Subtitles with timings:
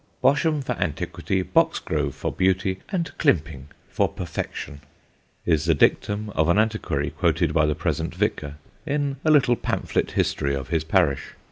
[0.19, 4.81] "Bosham, for antiquity; Boxgrove, for beauty; and Climping, for perfection"
[5.45, 10.09] is the dictum of an antiquary quoted by the present vicar in a little pamphlet
[10.13, 11.33] history of his parish.